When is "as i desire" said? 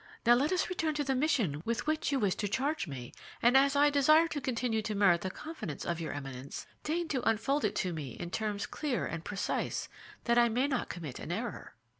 3.55-4.27